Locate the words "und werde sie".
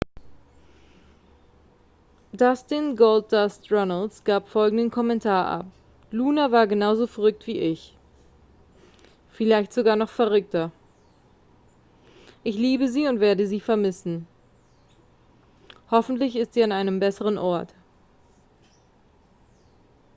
13.07-13.59